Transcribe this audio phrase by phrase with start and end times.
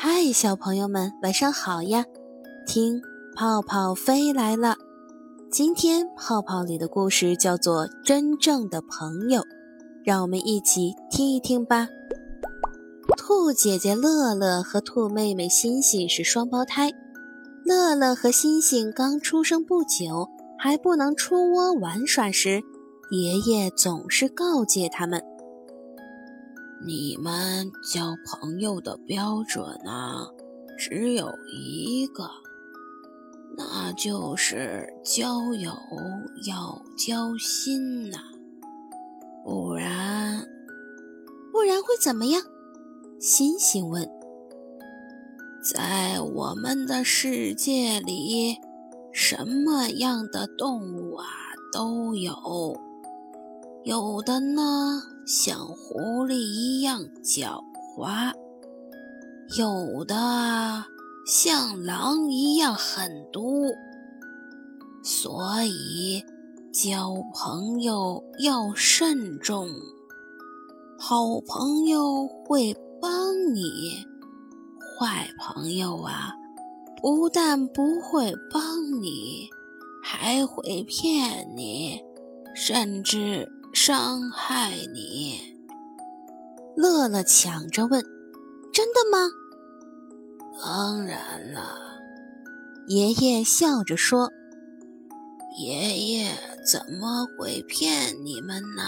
[0.00, 2.04] 嗨，小朋友们，晚上好呀！
[2.68, 3.02] 听，
[3.34, 4.76] 泡泡飞来了。
[5.50, 9.40] 今天泡泡里的故事叫做《真正的朋友》，
[10.04, 11.88] 让我们一起听一听吧。
[13.16, 16.92] 兔姐姐乐乐和兔妹妹星星是双胞胎。
[17.64, 22.62] 乐乐和星星刚出生不久，还不能出窝玩耍时，
[23.10, 25.20] 爷爷总是告诫他们。
[26.80, 30.28] 你们交朋友的标准呢，
[30.78, 32.30] 只有一个，
[33.56, 35.72] 那就是交友
[36.46, 38.18] 要交心呐，
[39.44, 40.46] 不然，
[41.52, 42.42] 不然会怎么样？
[43.18, 44.08] 星星问。
[45.60, 48.56] 在我们的世界里，
[49.12, 51.26] 什么样的动物啊
[51.72, 52.80] 都有。
[53.84, 57.62] 有的呢，像狐狸一样狡
[57.94, 58.32] 猾；
[59.58, 60.16] 有的
[61.26, 63.66] 像狼一样狠毒。
[65.04, 66.24] 所以，
[66.72, 69.68] 交朋友要慎重。
[70.98, 74.02] 好朋友会帮你，
[74.98, 76.32] 坏朋友啊，
[77.02, 78.62] 不但不会帮
[79.02, 79.50] 你，
[80.02, 82.00] 还会骗你，
[82.56, 83.46] 甚至……
[83.88, 85.40] 伤害你，
[86.76, 88.04] 乐乐抢着问
[88.70, 89.30] ：“真的吗
[90.62, 91.78] ？”“当然了。”
[92.86, 94.30] 爷爷笑着说。
[95.58, 96.30] “爷爷
[96.70, 98.82] 怎么会骗你们呢？”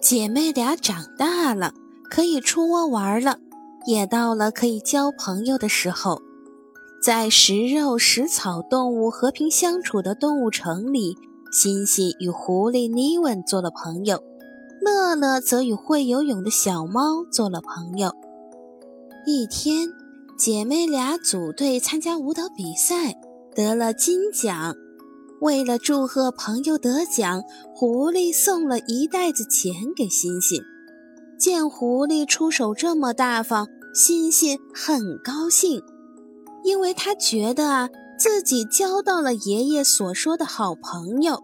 [0.00, 1.74] 姐妹俩长大了，
[2.08, 3.38] 可以出窝玩了，
[3.84, 6.22] 也到了可以交朋友的时候。
[7.02, 11.18] 在食肉食草动物和平相处的动物城里。
[11.50, 14.22] 星星与狐狸尼文做了朋友，
[14.82, 18.12] 乐乐则与会游泳的小猫做了朋友。
[19.26, 19.88] 一天，
[20.38, 23.18] 姐妹俩组队参加舞蹈比赛，
[23.54, 24.74] 得了金奖。
[25.40, 27.42] 为了祝贺朋友得奖，
[27.74, 30.62] 狐狸送了一袋子钱给星星。
[31.38, 35.80] 见狐狸出手这么大方，星星很高兴，
[36.62, 37.88] 因为他觉得啊。
[38.18, 41.40] 自己交到了爷爷所说的好朋友。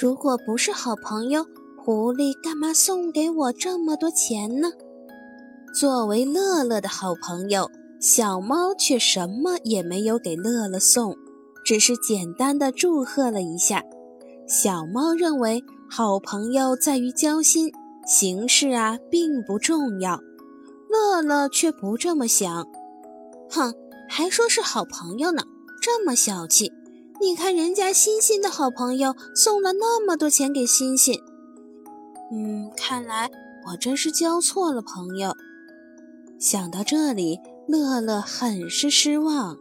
[0.00, 1.44] 如果不是好朋友，
[1.76, 4.72] 狐狸干嘛送给我这么多钱呢？
[5.74, 7.70] 作为乐乐的好朋友，
[8.00, 11.14] 小猫却什么也没有给乐乐送，
[11.62, 13.82] 只是简单的祝贺了一下。
[14.48, 17.70] 小猫认为好朋友在于交心，
[18.06, 20.18] 形式啊并不重要。
[20.88, 22.66] 乐乐却不这么想，
[23.50, 23.74] 哼，
[24.08, 25.42] 还说是好朋友呢。
[25.82, 26.72] 这么小气！
[27.20, 31.20] 你看人家欣欣的好朋友送了那么多钱给欣欣。
[32.30, 33.28] 嗯，看来
[33.66, 35.34] 我真是交错了朋友。
[36.38, 39.56] 想到这里，乐乐很是失望。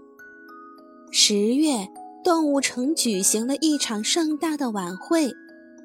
[1.12, 1.90] 十月，
[2.24, 5.34] 动物城举行了一场盛大的晚会，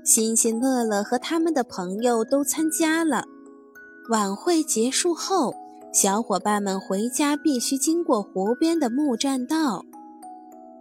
[0.04, 3.24] 欣欣、乐乐和他们的朋友都参加了。
[4.10, 5.54] 晚会结束后，
[5.94, 9.86] 小伙伴们回家必须经过湖边的木栈道。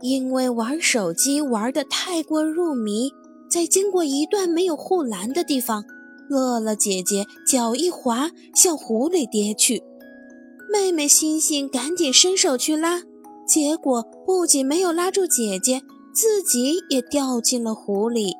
[0.01, 3.11] 因为玩手机玩得太过入迷，
[3.49, 5.83] 在经过一段没有护栏的地方，
[6.29, 9.81] 乐乐姐姐脚一滑，向湖里跌去。
[10.71, 13.01] 妹妹星星赶紧伸手去拉，
[13.47, 15.81] 结果不仅没有拉住姐姐，
[16.13, 18.33] 自己也掉进了湖里。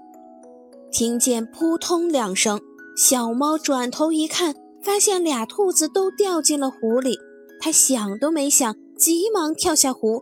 [0.92, 2.60] 听见扑通两声，
[2.98, 7.18] 小猫转头一看，发现俩兔子都掉进了湖里。
[7.60, 10.22] 它想都没想，急忙跳下湖。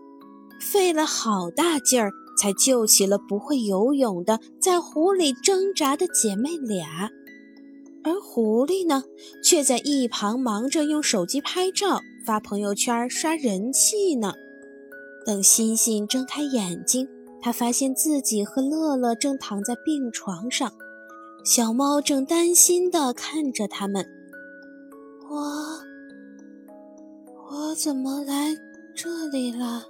[0.64, 7.12] 费了好大劲儿，才救起了不会游泳的在湖里挣扎的姐妹俩，
[8.04, 9.04] 而狐狸呢，
[9.44, 14.34] 却在一旁忙着用手机拍照、发朋友圈、刷人气呢。
[15.26, 17.08] 等星星睁开眼睛，
[17.42, 20.72] 他发现自己和乐乐正躺在病床上，
[21.46, 24.06] 小猫正担心地看着他们。
[25.30, 25.38] 我，
[27.52, 28.56] 我怎么来
[28.96, 29.84] 这里了？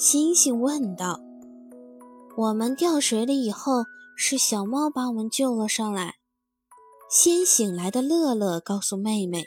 [0.00, 1.18] 星星问道
[2.38, 3.82] ：“我们掉水里以后，
[4.16, 6.18] 是小猫把我们救了上来。”
[7.10, 9.46] 先醒来的乐乐告诉妹妹：“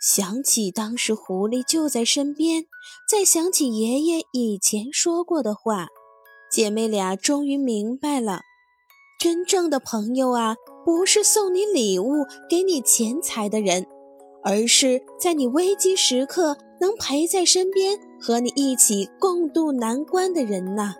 [0.00, 2.64] 想起当时狐狸就在身边，
[3.06, 5.88] 再想起爷爷以前说过的话，
[6.50, 8.40] 姐妹俩终于明白了，
[9.20, 13.86] 真正的朋友啊，不是送你礼物、给你钱财的人，
[14.42, 20.94] 而是在你危机时刻能陪在身边。”和你一起共度难关的人呐。